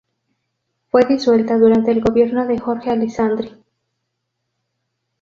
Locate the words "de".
2.47-2.57